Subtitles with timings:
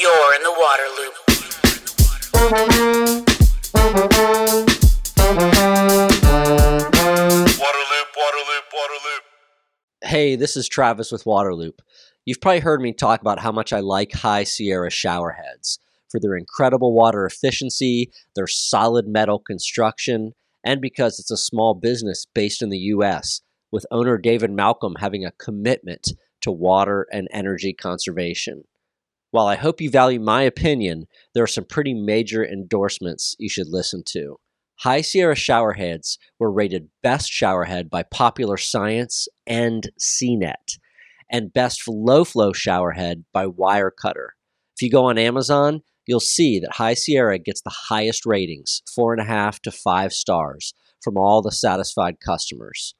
[0.00, 1.14] You're in the water loop.
[7.58, 9.22] Waterloop, Waterloop, Waterloop.
[10.04, 11.80] Hey, this is Travis with Waterloop.
[12.24, 16.20] You've probably heard me talk about how much I like High Sierra shower heads for
[16.20, 22.62] their incredible water efficiency, their solid metal construction, and because it's a small business based
[22.62, 23.40] in the US,
[23.72, 26.12] with owner David Malcolm having a commitment
[26.42, 28.62] to water and energy conservation.
[29.30, 33.68] While I hope you value my opinion, there are some pretty major endorsements you should
[33.68, 34.36] listen to.
[34.80, 40.78] High Sierra showerheads were rated best showerhead by Popular Science and CNET,
[41.30, 44.28] and best low flow showerhead by Wirecutter.
[44.76, 49.12] If you go on Amazon, you'll see that High Sierra gets the highest ratings, four
[49.12, 52.94] and a half to five stars, from all the satisfied customers.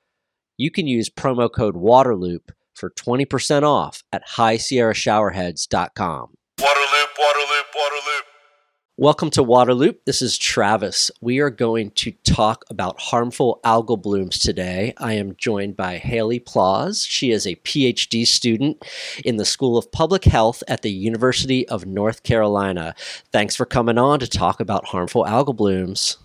[0.59, 6.35] You can use promo code WATERLOOP for 20% off at highsierrashowerheads.com.
[6.61, 8.23] Waterloop, Waterloop, Waterloop.
[8.97, 9.99] Welcome to Waterloop.
[10.07, 11.13] This is Travis.
[11.21, 14.93] We are going to talk about harmful algal blooms today.
[14.97, 17.07] I am joined by Haley Plaas.
[17.07, 18.85] She is a PhD student
[19.25, 22.97] in the School of Public Health at the University of North Carolina.
[23.33, 26.17] Thanks for coming on to talk about harmful algal blooms.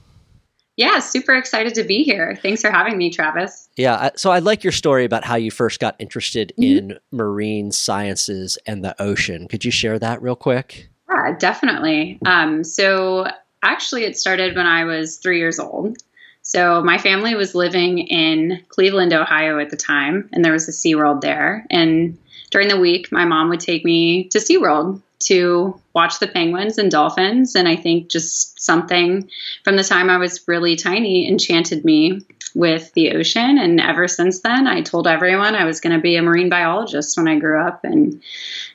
[0.75, 2.37] Yeah, super excited to be here.
[2.41, 3.69] Thanks for having me, Travis.
[3.75, 6.77] Yeah, so I like your story about how you first got interested Mhm.
[6.77, 9.47] in marine sciences and the ocean.
[9.47, 10.89] Could you share that real quick?
[11.09, 12.17] Yeah, definitely.
[12.25, 13.27] Um, so
[13.61, 15.97] actually, it started when I was three years old.
[16.41, 20.71] So my family was living in Cleveland, Ohio at the time, and there was a
[20.71, 21.65] SeaWorld there.
[21.69, 22.17] And
[22.51, 26.89] during the week, my mom would take me to SeaWorld to watch the penguins and
[26.89, 27.55] dolphins.
[27.55, 29.29] And I think just something
[29.63, 32.21] from the time I was really tiny enchanted me
[32.55, 33.57] with the ocean.
[33.57, 37.17] And ever since then, I told everyone I was going to be a marine biologist
[37.17, 37.83] when I grew up.
[37.83, 38.21] And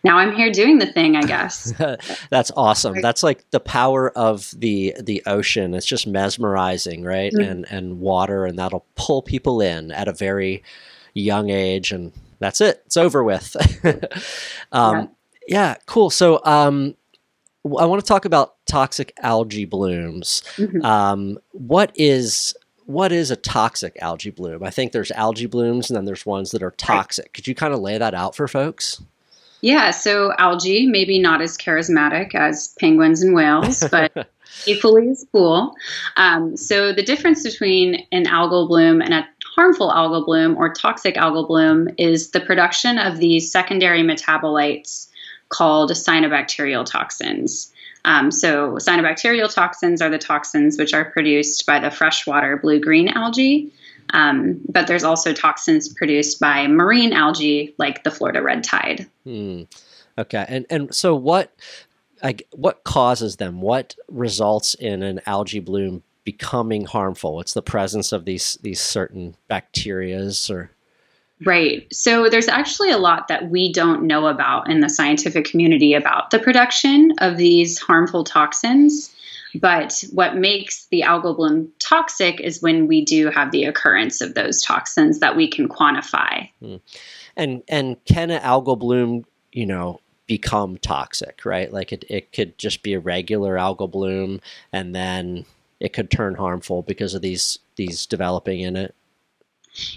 [0.05, 1.73] now I'm here doing the thing, I guess.
[2.31, 3.01] That's awesome.
[3.01, 5.75] That's like the power of the the ocean.
[5.75, 7.33] It's just mesmerizing, right?
[7.33, 7.51] Mhm.
[7.51, 10.63] And and water, and that'll pull people in at a very
[11.15, 12.83] young age, and that's it.
[12.87, 13.57] It's over with.
[14.73, 15.11] um,
[15.47, 15.77] yeah.
[15.87, 16.11] cool.
[16.11, 16.95] So um,
[17.65, 20.43] I want to talk about toxic algae blooms.
[20.57, 20.85] Mhm.
[20.85, 22.55] Um, what is
[22.87, 24.63] what is a toxic algae bloom?
[24.63, 27.35] I think there's algae blooms, and then there's ones that are toxic.
[27.35, 29.03] Could you kind of lay that out for folks?
[29.61, 34.31] Yeah, so algae, maybe not as charismatic as penguins and whales, but
[34.67, 35.75] equally as cool.
[36.17, 41.17] Um, so, the difference between an algal bloom and a harmful algal bloom or toxic
[41.17, 45.08] algal bloom is the production of these secondary metabolites
[45.49, 47.73] called cyanobacterial toxins.
[48.05, 53.09] Um, so, cyanobacterial toxins are the toxins which are produced by the freshwater blue green
[53.09, 53.73] algae.
[54.11, 59.07] Um, but there's also toxins produced by marine algae like the Florida red tide.
[59.25, 59.65] Hmm.
[60.17, 61.55] Okay, and and so what?
[62.21, 63.61] I, what causes them?
[63.61, 67.41] What results in an algae bloom becoming harmful?
[67.41, 70.71] It's the presence of these these certain bacterias, or
[71.45, 71.87] Right.
[71.93, 76.31] So there's actually a lot that we don't know about in the scientific community about
[76.31, 79.15] the production of these harmful toxins.
[79.55, 84.35] But what makes the algal bloom toxic is when we do have the occurrence of
[84.35, 86.49] those toxins that we can quantify.
[86.61, 86.77] Hmm.
[87.37, 91.45] and and can an algal bloom, you know, become toxic?
[91.45, 94.41] Right, like it it could just be a regular algal bloom,
[94.73, 95.47] and then
[95.81, 98.95] it could turn harmful because of these these developing in it.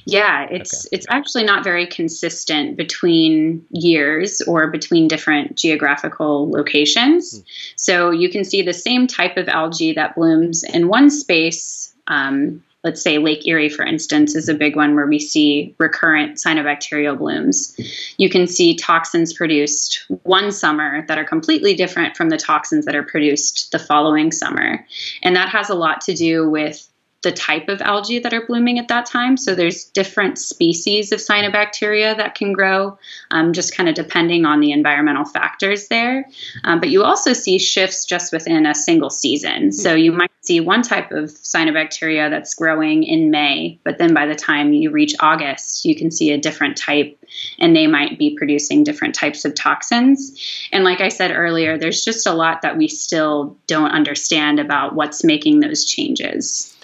[0.05, 7.43] Yeah, it's it's actually not very consistent between years or between different geographical locations.
[7.75, 11.93] So you can see the same type of algae that blooms in one space.
[12.07, 16.37] Um, let's say Lake Erie, for instance, is a big one where we see recurrent
[16.37, 17.79] cyanobacterial blooms.
[18.17, 22.95] You can see toxins produced one summer that are completely different from the toxins that
[22.95, 24.85] are produced the following summer,
[25.21, 26.90] and that has a lot to do with
[27.21, 29.37] the type of algae that are blooming at that time.
[29.37, 32.97] So there's different species of cyanobacteria that can grow,
[33.29, 36.27] um, just kind of depending on the environmental factors there.
[36.63, 39.71] Um, but you also see shifts just within a single season.
[39.71, 44.25] So you might see one type of cyanobacteria that's growing in May, but then by
[44.25, 47.17] the time you reach August, you can see a different type
[47.59, 50.67] and they might be producing different types of toxins.
[50.71, 54.95] And like I said earlier, there's just a lot that we still don't understand about
[54.95, 56.75] what's making those changes.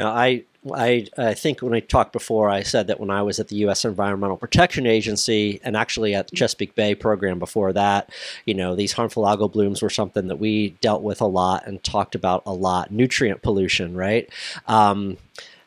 [0.00, 0.44] Now, I,
[0.74, 3.56] I, I think when I talked before, I said that when I was at the
[3.56, 3.84] U.S.
[3.84, 8.10] Environmental Protection Agency and actually at the Chesapeake Bay program before that,
[8.46, 11.82] you know, these harmful algal blooms were something that we dealt with a lot and
[11.82, 12.90] talked about a lot.
[12.90, 14.30] Nutrient pollution, right?
[14.66, 15.18] Um,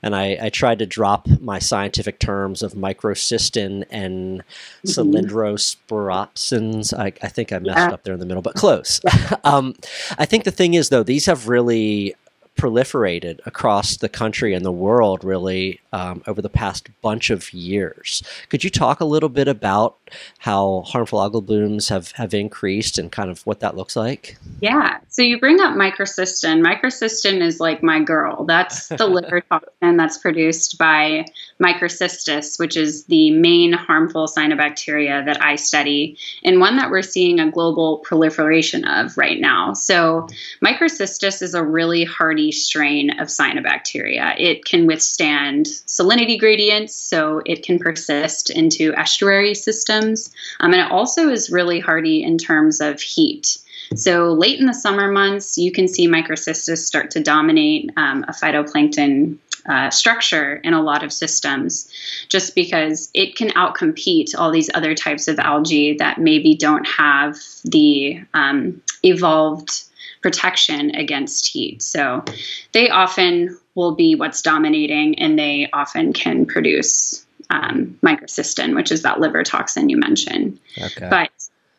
[0.04, 4.44] and I, I tried to drop my scientific terms of microcystin and
[4.86, 4.90] mm-hmm.
[4.90, 6.94] cylindrosporopsins.
[6.98, 7.94] I, I think I messed yeah.
[7.94, 9.00] up there in the middle, but close.
[9.46, 9.76] um,
[10.18, 12.16] I think the thing is, though, these have really
[12.58, 18.24] proliferated across the country and the world really um, over the past bunch of years.
[18.50, 19.98] Could you talk a little bit about
[20.40, 24.38] how harmful algal blooms have, have increased and kind of what that looks like?
[24.62, 25.00] Yeah.
[25.10, 26.64] So you bring up microcystin.
[26.64, 28.46] Microcystin is like my girl.
[28.46, 31.26] That's the liver toxin that's produced by
[31.62, 37.40] microcystis, which is the main harmful cyanobacteria that I study, and one that we're seeing
[37.40, 39.74] a global proliferation of right now.
[39.74, 40.28] So
[40.64, 44.36] microcystis is a really hardy strain of cyanobacteria.
[44.38, 50.32] It can withstand salinity gradients, so it can persist into estuary systems.
[50.60, 53.58] Um, and it also is really hardy in terms of heat.
[53.96, 58.32] So late in the summer months, you can see microcystis start to dominate um, a
[58.32, 61.90] phytoplankton uh, structure in a lot of systems
[62.28, 67.38] just because it can outcompete all these other types of algae that maybe don't have
[67.64, 69.84] the um, evolved
[70.24, 71.84] protection against heat.
[71.84, 72.24] So
[72.72, 79.04] they often will be what's dominating and they often can produce um, microcystin, which is
[79.04, 80.60] that liver toxin you mentioned.
[80.82, 81.08] Okay.
[81.10, 81.30] But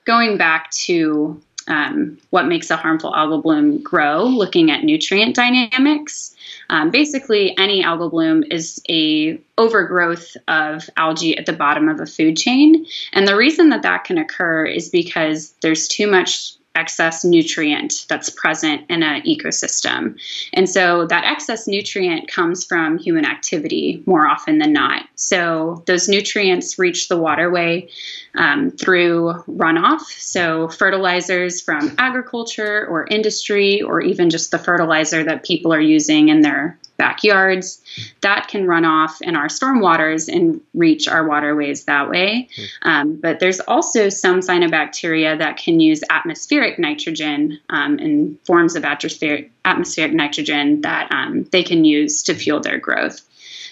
[0.04, 6.36] going back to um, what makes a harmful algal bloom grow, looking at nutrient dynamics.
[6.68, 12.06] Um, basically, any algal bloom is a overgrowth of algae at the bottom of a
[12.06, 17.24] food chain, and the reason that that can occur is because there's too much excess
[17.24, 20.18] nutrient that's present in an ecosystem.
[20.52, 25.06] And so that excess nutrient comes from human activity more often than not.
[25.14, 27.88] So those nutrients reach the waterway
[28.34, 30.00] um, through runoff.
[30.00, 36.28] So fertilizers from agriculture or industry, or even just the fertilizer that people are using
[36.28, 37.80] in their backyards.
[38.20, 42.48] That can run off in our stormwaters and reach our waterways that way.
[42.56, 42.88] Hmm.
[42.88, 48.84] Um, but there's also some cyanobacteria that can use atmospheric nitrogen um, in forms of
[48.84, 53.20] atmospheric, atmospheric nitrogen that um, they can use to fuel their growth.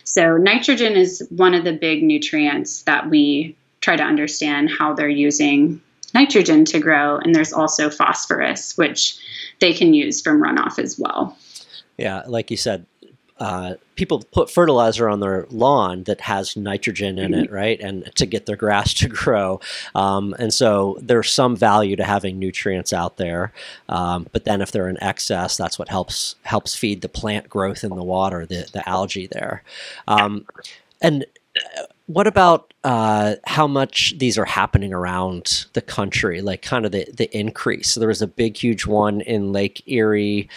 [0.04, 5.08] So, nitrogen is one of the big nutrients that we try to understand how they're
[5.08, 5.80] using
[6.14, 7.18] nitrogen to grow.
[7.18, 9.16] And there's also phosphorus, which
[9.60, 11.36] they can use from runoff as well.
[11.96, 12.86] Yeah, like you said,
[13.42, 17.54] uh, people put fertilizer on their lawn that has nitrogen in it, mm-hmm.
[17.54, 17.80] right?
[17.80, 19.58] And to get their grass to grow.
[19.96, 23.52] Um, and so there's some value to having nutrients out there.
[23.88, 27.82] Um, but then if they're in excess, that's what helps helps feed the plant growth
[27.82, 29.64] in the water, the, the algae there.
[30.06, 30.46] Um,
[31.00, 36.86] and uh, what about uh, how much these are happening around the country, like kind
[36.86, 37.90] of the, the increase?
[37.90, 40.48] So there was a big, huge one in Lake Erie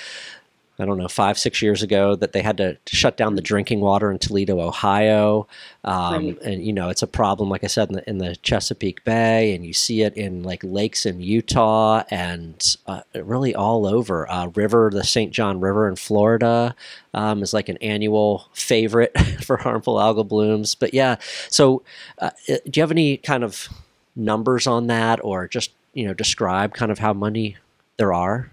[0.78, 3.80] I don't know, five, six years ago that they had to, shut down the drinking
[3.80, 5.48] water in Toledo, Ohio.
[5.84, 6.42] Um, right.
[6.42, 9.56] And, you know, it's a problem, like I said, in the, in the, Chesapeake Bay,
[9.56, 14.30] and you see it in like lakes in Utah and uh, really all over.
[14.30, 15.32] Uh, river, the St.
[15.32, 16.76] John River in Florida
[17.14, 20.76] um, is like an annual favorite for harmful algal blooms.
[20.76, 21.16] But yeah,
[21.50, 21.84] so
[22.20, 23.70] uh, do you have any kind of
[24.16, 27.58] numbers on that or just, you know, describe kind of how many
[27.98, 28.52] there are?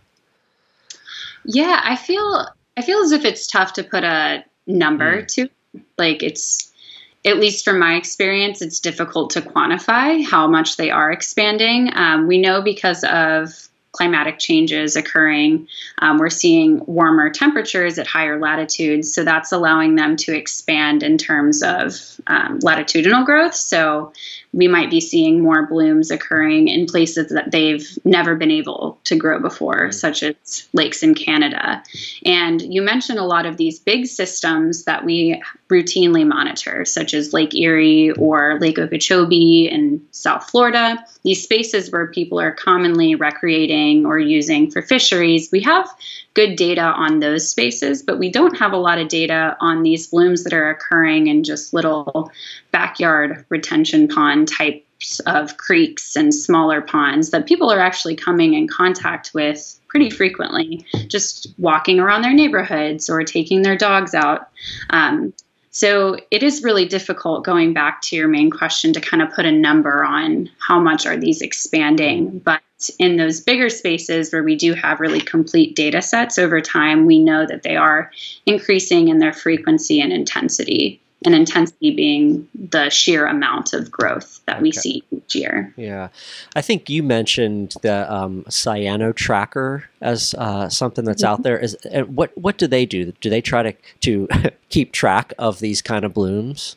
[1.45, 5.29] Yeah, I feel I feel as if it's tough to put a number mm.
[5.35, 5.49] to.
[5.99, 6.73] Like it's
[7.25, 11.91] at least from my experience, it's difficult to quantify how much they are expanding.
[11.95, 15.69] Um, we know because of climatic changes occurring.
[15.99, 21.19] Um, we're seeing warmer temperatures at higher latitudes, so that's allowing them to expand in
[21.19, 21.95] terms of
[22.27, 23.55] um, latitudinal growth.
[23.55, 24.13] So
[24.55, 29.17] we might be seeing more blooms occurring in places that they've never been able to
[29.17, 29.95] grow before, mm.
[29.95, 31.83] such as lakes in Canada.
[32.25, 37.33] And you mentioned a lot of these big systems that we routinely monitor, such as
[37.33, 41.03] Lake Erie or Lake Okeechobee in South Florida.
[41.25, 45.51] These spaces where people are commonly recreating or using for fisheries.
[45.51, 45.89] We have
[46.35, 50.07] good data on those spaces, but we don't have a lot of data on these
[50.07, 52.31] blooms that are occurring in just little
[52.71, 58.69] backyard retention pond types of creeks and smaller ponds that people are actually coming in
[58.69, 64.49] contact with pretty frequently, just walking around their neighborhoods or taking their dogs out.
[64.91, 65.35] Um,
[65.73, 69.47] so it is really difficult going back to your main question to kind of put
[69.47, 72.39] a number on how much are these expanding.
[72.39, 72.61] But
[72.99, 77.19] in those bigger spaces where we do have really complete data sets over time, we
[77.19, 78.11] know that they are
[78.47, 84.57] increasing in their frequency and intensity and intensity being the sheer amount of growth that
[84.57, 84.63] okay.
[84.63, 85.73] we see each year.
[85.77, 86.09] Yeah.
[86.57, 91.33] I think you mentioned the um, cyano tracker as uh, something that's mm-hmm.
[91.33, 91.59] out there.
[91.59, 93.13] Is what what do they do?
[93.21, 94.29] Do they try to to
[94.69, 96.77] keep track of these kind of blooms?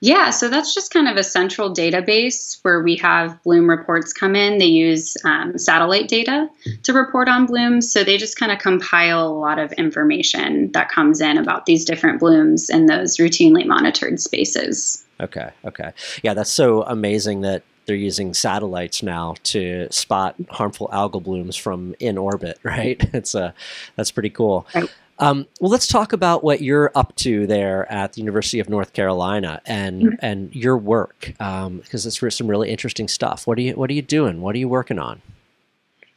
[0.00, 4.36] Yeah, so that's just kind of a central database where we have bloom reports come
[4.36, 4.58] in.
[4.58, 6.48] They use um, satellite data
[6.84, 7.90] to report on blooms.
[7.90, 11.84] So they just kind of compile a lot of information that comes in about these
[11.84, 15.04] different blooms in those routinely monitored spaces.
[15.20, 15.92] Okay, okay.
[16.22, 21.94] Yeah, that's so amazing that they're using satellites now to spot harmful algal blooms from
[21.98, 23.02] in orbit, right?
[23.12, 23.52] It's a, uh,
[23.96, 24.66] that's pretty cool.
[24.74, 24.88] Right.
[25.20, 28.92] Um, well, let's talk about what you're up to there at the University of North
[28.92, 30.14] Carolina and mm-hmm.
[30.20, 33.46] and your work because um, it's some really interesting stuff.
[33.46, 34.40] What are you What are you doing?
[34.40, 35.20] What are you working on?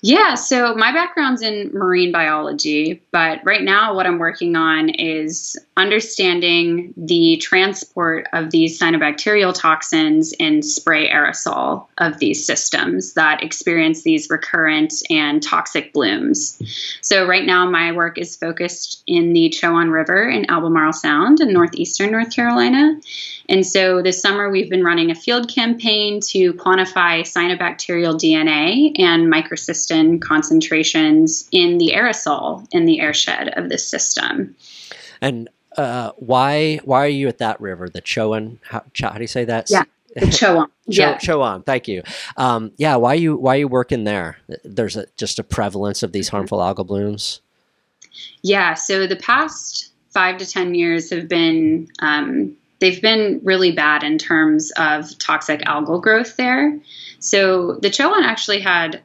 [0.03, 5.55] Yeah, so my background's in marine biology, but right now what I'm working on is
[5.77, 14.01] understanding the transport of these cyanobacterial toxins in spray aerosol of these systems that experience
[14.01, 16.59] these recurrent and toxic blooms.
[17.01, 21.53] So right now my work is focused in the Chowan River in Albemarle Sound in
[21.53, 22.99] northeastern North Carolina.
[23.51, 29.31] And so this summer, we've been running a field campaign to quantify cyanobacterial DNA and
[29.31, 34.55] microcystin concentrations in the aerosol in the airshed of this system.
[35.19, 38.59] And uh, why why are you at that river, the Chowan?
[38.63, 39.69] How, how do you say that?
[39.69, 39.83] Yeah.
[40.15, 40.67] The Chowan.
[40.85, 41.17] yeah.
[41.17, 41.65] Chowan.
[41.65, 42.03] Thank you.
[42.37, 42.95] Um, yeah.
[42.95, 44.37] Why are you Why are you working there?
[44.63, 46.37] There's a, just a prevalence of these mm-hmm.
[46.37, 47.41] harmful algal blooms.
[48.43, 48.75] Yeah.
[48.75, 54.17] So the past five to ten years have been um, they've been really bad in
[54.17, 56.77] terms of toxic algal growth there.
[57.19, 59.01] So the Chowan actually had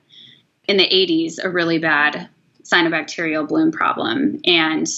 [0.66, 2.28] in the 80s a really bad
[2.64, 4.40] cyanobacterial bloom problem.
[4.44, 4.88] And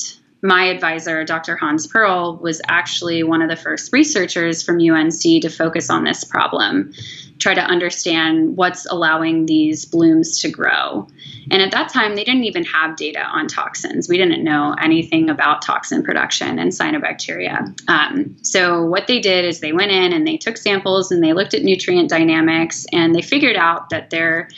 [0.42, 1.56] my advisor, Dr.
[1.56, 6.24] Hans Paerl, was actually one of the first researchers from UNC to focus on this
[6.24, 6.92] problem
[7.38, 11.06] try to understand what's allowing these blooms to grow.
[11.50, 14.08] And at that time, they didn't even have data on toxins.
[14.08, 17.88] We didn't know anything about toxin production and cyanobacteria.
[17.88, 21.32] Um, so, what they did is they went in and they took samples and they
[21.32, 24.48] looked at nutrient dynamics and they figured out that there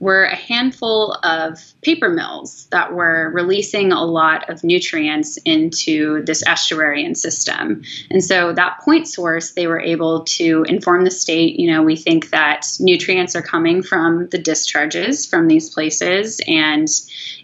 [0.00, 6.44] were a handful of paper mills that were releasing a lot of nutrients into this
[6.44, 7.82] estuarian system.
[8.10, 11.96] And so that point source, they were able to inform the state, you know, we
[11.96, 16.40] think that nutrients are coming from the discharges from these places.
[16.46, 16.88] And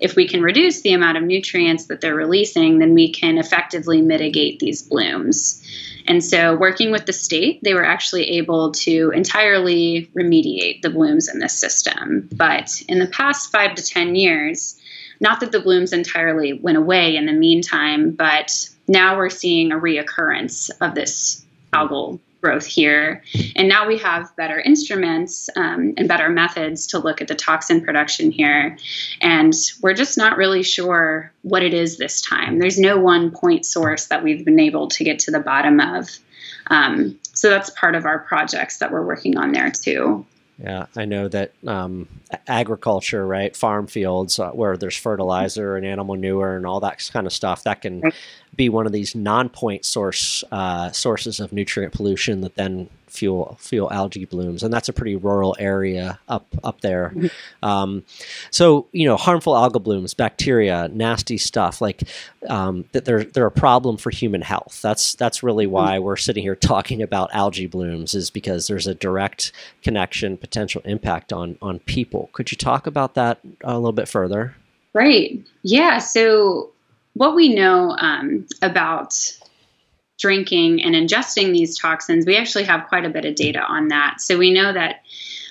[0.01, 4.01] if we can reduce the amount of nutrients that they're releasing, then we can effectively
[4.01, 5.61] mitigate these blooms.
[6.07, 11.29] And so, working with the state, they were actually able to entirely remediate the blooms
[11.29, 12.29] in this system.
[12.33, 14.79] But in the past five to 10 years,
[15.21, 19.77] not that the blooms entirely went away in the meantime, but now we're seeing a
[19.77, 23.23] reoccurrence of this algal growth here.
[23.57, 27.83] And now we have better instruments um, and better methods to look at the toxin
[27.83, 28.77] production here.
[29.23, 32.59] And we're just not really sure what it is this time.
[32.59, 36.11] There's no one point source that we've been able to get to the bottom of.
[36.67, 40.27] Um, so that's part of our projects that we're working on there too.
[40.63, 42.09] Yeah, I know that um,
[42.47, 47.27] agriculture, right, farm fields uh, where there's fertilizer and animal manure and all that kind
[47.27, 48.03] of stuff, that can
[48.57, 53.93] be one of these non-point source uh, sources of nutrient pollution that then fuel fuel
[53.93, 57.13] algae blooms, and that's a pretty rural area up up there.
[57.15, 57.67] Mm-hmm.
[57.67, 58.05] Um,
[58.51, 62.03] so you know, harmful algal blooms, bacteria, nasty stuff like
[62.49, 63.05] um, that.
[63.05, 64.81] They're they're a problem for human health.
[64.83, 65.75] That's that's really mm-hmm.
[65.75, 70.83] why we're sitting here talking about algae blooms, is because there's a direct connection, potential
[70.85, 72.31] impact on on people.
[72.33, 74.57] Could you talk about that a little bit further?
[74.93, 75.41] Right.
[75.63, 75.99] Yeah.
[75.99, 76.71] So
[77.15, 79.15] what we know um, about
[80.19, 84.21] drinking and ingesting these toxins, we actually have quite a bit of data on that.
[84.21, 85.03] So we know that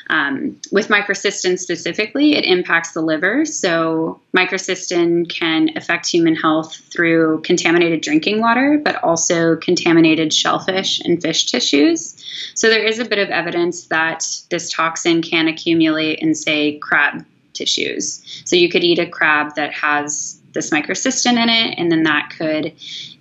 [0.10, 3.46] um, with microcystin specifically, it impacts the liver.
[3.46, 11.22] So microcystin can affect human health through contaminated drinking water, but also contaminated shellfish and
[11.22, 12.22] fish tissues.
[12.53, 17.25] So there is a bit of evidence that this toxin can accumulate in, say, crab
[17.53, 18.43] tissues.
[18.46, 22.33] So you could eat a crab that has this microcystin in it, and then that
[22.38, 22.74] could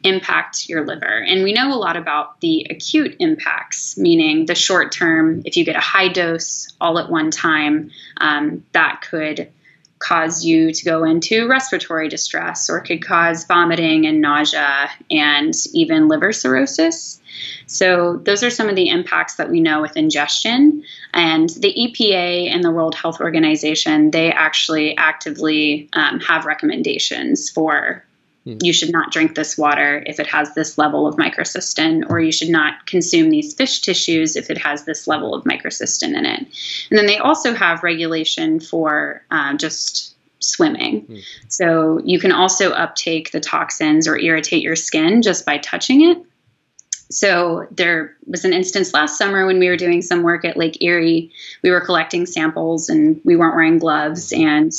[0.02, 1.24] impact your liver.
[1.26, 5.64] And we know a lot about the acute impacts, meaning the short term, if you
[5.64, 9.50] get a high dose all at one time, um, that could
[10.02, 16.08] cause you to go into respiratory distress or could cause vomiting and nausea and even
[16.08, 17.20] liver cirrhosis.
[17.66, 20.82] So, those are some of the impacts that we know with ingestion.
[21.14, 28.04] And the EPA and the World Health Organization, they actually actively um, have recommendations for
[28.44, 28.58] hmm.
[28.62, 32.32] you should not drink this water if it has this level of microcystin, or you
[32.32, 36.40] should not consume these fish tissues if it has this level of microcystin in it.
[36.90, 41.02] And then they also have regulation for uh, just swimming.
[41.02, 41.16] Hmm.
[41.48, 46.18] So you can also uptake the toxins or irritate your skin just by touching it.
[47.10, 50.82] So there was an instance last summer when we were doing some work at Lake
[50.82, 51.30] Erie.
[51.62, 54.72] We were collecting samples and we weren't wearing gloves, and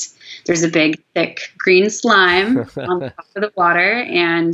[0.45, 4.01] there's a big, thick green slime on top of the water.
[4.01, 4.53] And,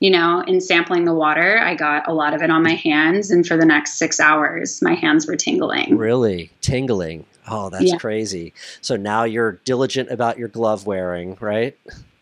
[0.00, 3.30] you know, in sampling the water, I got a lot of it on my hands.
[3.30, 5.96] And for the next six hours, my hands were tingling.
[5.96, 6.50] Really?
[6.60, 7.24] Tingling.
[7.48, 7.96] Oh, that's yeah.
[7.96, 8.52] crazy.
[8.80, 11.76] So now you're diligent about your glove wearing, right?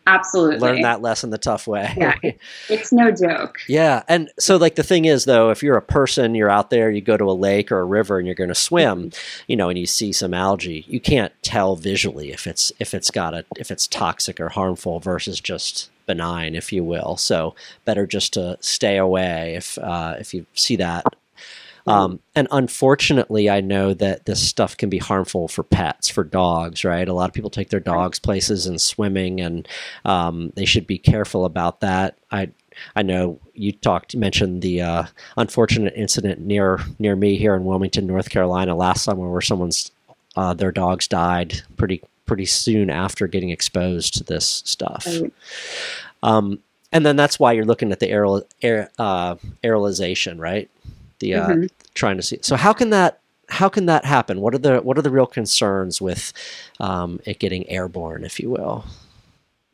[0.07, 0.59] Absolutely.
[0.59, 1.93] Learn that lesson the tough way.
[1.97, 2.15] Yeah.
[2.69, 3.57] It's no joke.
[3.67, 4.03] yeah.
[4.07, 7.01] And so, like, the thing is, though, if you're a person, you're out there, you
[7.01, 9.11] go to a lake or a river and you're going to swim,
[9.47, 13.11] you know, and you see some algae, you can't tell visually if it's, if it's
[13.11, 17.17] got a, if it's toxic or harmful versus just benign, if you will.
[17.17, 21.03] So, better just to stay away if, uh, if you see that
[21.87, 26.83] um, and unfortunately, I know that this stuff can be harmful for pets, for dogs,
[26.83, 27.07] right?
[27.07, 29.67] A lot of people take their dogs places and swimming, and
[30.03, 32.17] um, they should be careful about that.
[32.31, 32.49] I
[32.95, 35.03] I know you talked mentioned the uh,
[35.37, 39.91] unfortunate incident near near me here in Wilmington, North Carolina, last summer, where someone's
[40.35, 45.05] uh, their dogs died pretty pretty soon after getting exposed to this stuff.
[46.23, 46.59] Um,
[46.91, 50.69] and then that's why you're looking at the aerol, aer, uh, aerolization, right?
[51.19, 51.65] The uh, mm-hmm.
[51.93, 52.39] trying to see.
[52.41, 53.19] So how can that
[53.49, 54.41] how can that happen?
[54.41, 56.33] What are the what are the real concerns with
[56.79, 58.85] um, it getting airborne, if you will?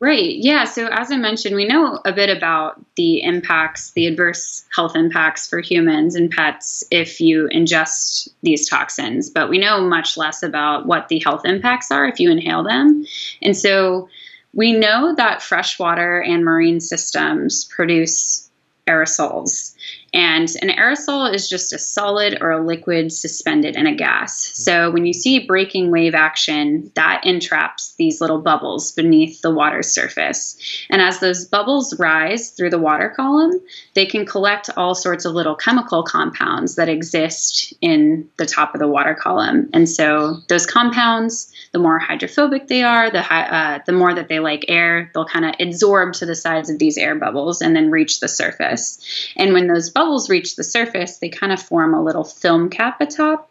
[0.02, 0.34] Right.
[0.34, 0.64] Yeah.
[0.64, 5.48] So as I mentioned, we know a bit about the impacts, the adverse health impacts
[5.48, 10.86] for humans and pets if you ingest these toxins, but we know much less about
[10.86, 13.06] what the health impacts are if you inhale them.
[13.42, 14.08] And so
[14.52, 18.50] we know that freshwater and marine systems produce
[18.88, 19.76] aerosols.
[20.14, 24.52] And an aerosol is just a solid or a liquid suspended in a gas.
[24.54, 29.82] So when you see breaking wave action, that entraps these little bubbles beneath the water
[29.82, 30.58] surface.
[30.90, 33.52] And as those bubbles rise through the water column,
[33.94, 38.80] they can collect all sorts of little chemical compounds that exist in the top of
[38.80, 39.70] the water column.
[39.72, 44.40] And so those compounds, the more hydrophobic they are, the, uh, the more that they
[44.40, 47.90] like air, they'll kind of absorb to the sides of these air bubbles and then
[47.90, 49.32] reach the surface.
[49.36, 53.00] And when those bubbles reach the surface, they kind of form a little film cap
[53.00, 53.50] atop.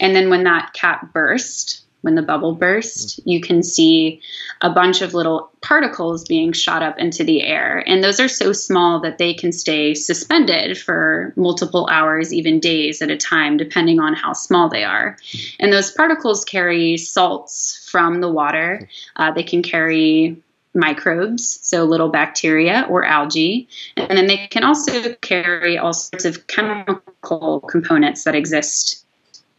[0.00, 4.20] And then when that cap bursts, when the bubble bursts, you can see
[4.60, 7.82] a bunch of little particles being shot up into the air.
[7.86, 13.02] And those are so small that they can stay suspended for multiple hours, even days
[13.02, 15.16] at a time, depending on how small they are.
[15.58, 20.40] And those particles carry salts from the water, uh, they can carry
[20.74, 23.68] microbes, so little bacteria or algae.
[23.96, 29.04] And then they can also carry all sorts of chemical components that exist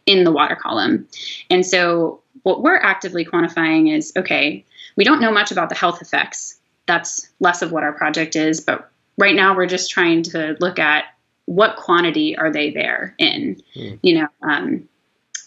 [0.06, 1.06] in the water column.
[1.50, 4.64] And so what we're actively quantifying is okay,
[4.96, 6.58] we don't know much about the health effects.
[6.86, 10.78] That's less of what our project is, but right now we're just trying to look
[10.78, 11.04] at
[11.44, 13.60] what quantity are they there in.
[13.76, 13.98] Mm.
[14.02, 14.88] You know, um,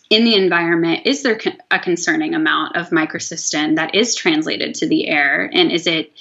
[0.10, 1.39] in the environment, is there
[1.71, 5.49] a concerning amount of microcystin that is translated to the air?
[5.51, 6.13] And is it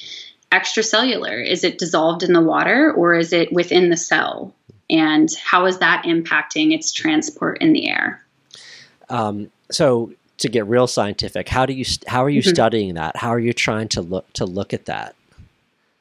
[0.51, 1.47] extracellular?
[1.47, 4.55] Is it dissolved in the water or is it within the cell?
[4.89, 8.25] And how is that impacting its transport in the air?
[9.09, 12.51] Um, so to get real scientific, how do you how are you mm-hmm.
[12.51, 13.17] studying that?
[13.17, 15.15] How are you trying to look to look at that?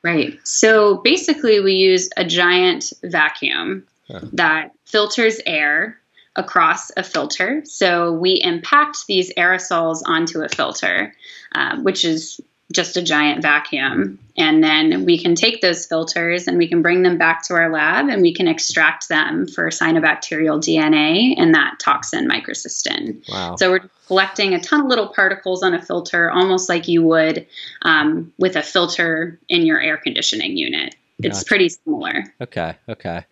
[0.04, 0.40] Right.
[0.44, 4.22] So basically, we use a giant vacuum huh.
[4.34, 6.00] that filters air
[6.36, 7.62] across a filter.
[7.66, 11.14] So we impact these aerosols onto a filter,
[11.54, 12.40] uh, which is
[12.72, 14.20] just a giant vacuum.
[14.38, 17.72] And then we can take those filters and we can bring them back to our
[17.72, 23.28] lab and we can extract them for cyanobacterial DNA and that toxin microcystin.
[23.30, 23.56] Wow.
[23.58, 27.48] So we're collecting a ton of little particles on a filter, almost like you would
[27.82, 30.96] um, with a filter in your air conditioning unit.
[31.20, 31.48] It's gotcha.
[31.48, 32.24] pretty similar.
[32.40, 32.76] Okay.
[32.90, 33.26] Okay.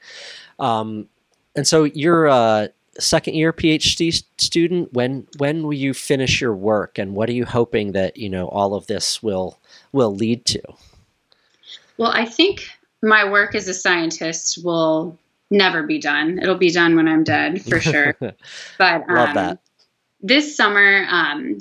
[0.60, 1.08] Um,
[1.56, 2.67] and so you're, uh,
[3.00, 4.94] second year PhD student.
[4.94, 8.48] When when will you finish your work, and what are you hoping that you know
[8.48, 9.60] all of this will
[9.92, 10.62] will lead to?
[11.98, 12.68] Well, I think
[13.02, 15.18] my work as a scientist will
[15.52, 16.40] never be done.
[16.40, 18.16] It'll be done when I'm dead for sure.
[18.78, 19.60] but um, love that.
[20.22, 21.60] This summer, um,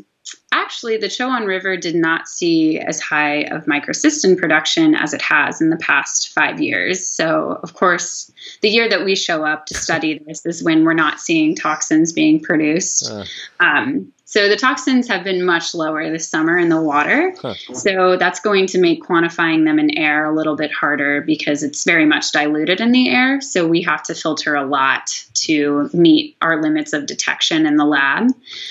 [0.53, 5.61] actually, the Chowan River did not see as high of microcystin production as it has
[5.61, 7.07] in the past five years.
[7.07, 10.95] So, of course, the year that we show up to study this is when we're
[10.95, 13.11] not seeing toxins being produced.
[13.11, 13.25] Uh.
[13.61, 17.35] Um, So the toxins have been much lower this summer in the water.
[17.41, 17.55] Huh.
[17.73, 21.83] So that's going to make quantifying them in air a little bit harder because it's
[21.85, 23.41] very much diluted in the air.
[23.41, 27.87] So we have to filter a lot to meet our limits of detection in the
[27.87, 28.29] lab.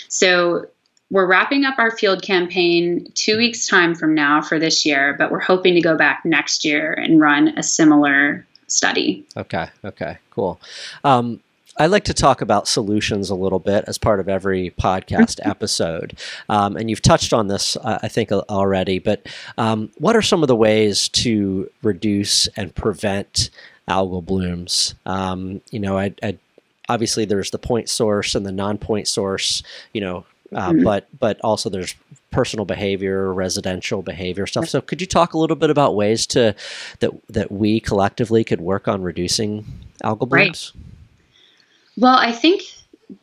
[0.10, 0.67] So
[1.10, 5.32] we're wrapping up our field campaign two weeks time from now for this year, but
[5.32, 9.26] we're hoping to go back next year and run a similar study.
[9.38, 9.67] Okay.
[9.86, 10.17] Okay.
[10.32, 10.60] Cool.
[11.04, 11.39] Um,
[11.80, 16.17] I like to talk about solutions a little bit as part of every podcast episode.
[16.50, 19.00] Um, and you've touched on this, uh, I think, already.
[19.00, 23.52] But um, what are some of the ways to reduce and prevent
[23.88, 24.96] algal blooms?
[25.06, 26.38] Um, you know, I, I,
[26.89, 29.62] obviously there's the point source and the non-point source.
[29.93, 30.84] You know, uh, mm-hmm.
[30.84, 31.96] but but also there's
[32.32, 34.68] personal behavior, residential behavior stuff.
[34.68, 36.56] So could you talk a little bit about ways to
[37.00, 39.66] that that we collectively could work on reducing
[40.04, 40.74] algal blooms?
[40.76, 40.84] Right.
[41.98, 42.62] Well, I think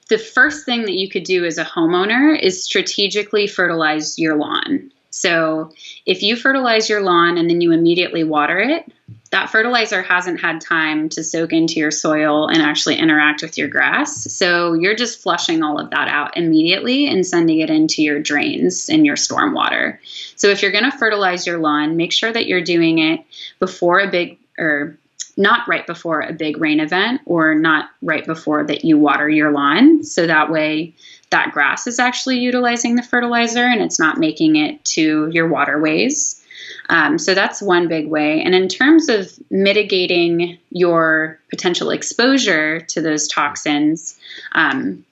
[0.08, 4.90] the first thing that you could do as a homeowner is strategically fertilize your lawn.
[5.10, 5.72] So
[6.06, 8.90] if you fertilize your lawn and then you immediately water it,
[9.34, 13.66] that fertilizer hasn't had time to soak into your soil and actually interact with your
[13.66, 14.32] grass.
[14.32, 18.88] So you're just flushing all of that out immediately and sending it into your drains
[18.88, 19.98] and your stormwater.
[20.36, 23.24] So if you're going to fertilize your lawn, make sure that you're doing it
[23.58, 24.96] before a big or
[25.36, 29.50] not right before a big rain event or not right before that you water your
[29.50, 30.04] lawn.
[30.04, 30.94] So that way,
[31.30, 36.40] that grass is actually utilizing the fertilizer and it's not making it to your waterways.
[36.88, 38.42] Um, so that's one big way.
[38.42, 44.18] And in terms of mitigating your potential exposure to those toxins,
[44.52, 45.04] um,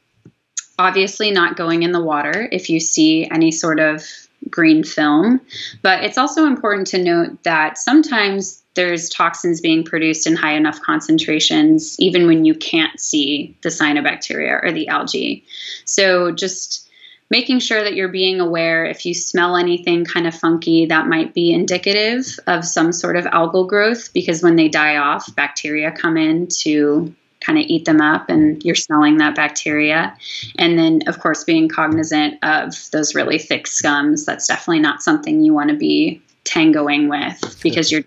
[0.78, 4.04] obviously not going in the water if you see any sort of
[4.50, 5.40] green film.
[5.82, 10.80] But it's also important to note that sometimes there's toxins being produced in high enough
[10.80, 15.44] concentrations, even when you can't see the cyanobacteria or the algae.
[15.84, 16.88] So just
[17.32, 21.32] making sure that you're being aware if you smell anything kind of funky, that might
[21.32, 26.18] be indicative of some sort of algal growth because when they die off, bacteria come
[26.18, 30.14] in to kind of eat them up and you're smelling that bacteria.
[30.58, 35.42] And then, of course, being cognizant of those really thick scums, that's definitely not something
[35.42, 38.04] you want to be tangoing with because you're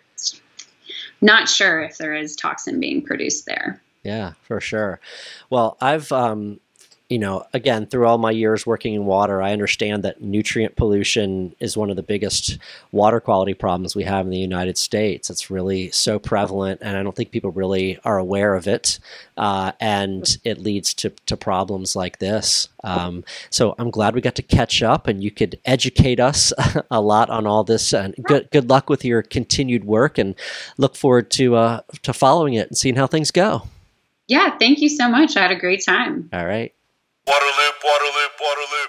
[1.21, 3.81] not sure if there is toxin being produced there.
[4.03, 4.99] Yeah, for sure.
[5.49, 6.59] Well, I've um,
[7.09, 11.55] you know, again, through all my years working in water, I understand that nutrient pollution
[11.59, 12.57] is one of the biggest
[12.91, 15.29] water quality problems we have in the United States.
[15.29, 18.97] It's really so prevalent, and I don't think people really are aware of it.
[19.37, 22.69] Uh, and it leads to, to problems like this.
[22.83, 26.53] Um, so I'm glad we got to catch up, and you could educate us
[26.91, 27.93] a lot on all this.
[27.93, 30.33] And good good luck with your continued work, and
[30.79, 33.67] look forward to uh, to following it and seeing how things go.
[34.27, 35.37] Yeah, thank you so much.
[35.37, 36.29] I had a great time.
[36.33, 36.73] All right.
[37.27, 38.87] Waterloop, Waterloop, Waterloop.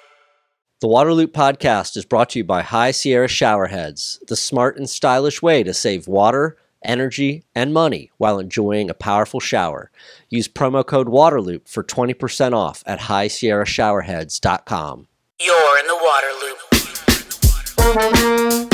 [0.81, 5.40] The Waterloop podcast is brought to you by High Sierra Showerheads, the smart and stylish
[5.40, 9.90] way to save water, energy, and money while enjoying a powerful shower.
[10.29, 15.09] Use promo code Waterloop for 20% off at highsierrashowerheads.com.
[15.40, 15.96] You're in the
[17.87, 18.65] Waterloop.